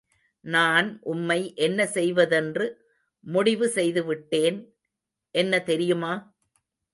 நான் 0.45 0.87
உம்மை 1.03 1.37
என்ன 1.55 1.79
செய்வதென்று 1.87 2.67
முடிவு 3.25 3.67
செய்துவிட்டேன், 3.69 4.57
என்ன 5.35 5.53
தெரியுமா? 5.61 6.13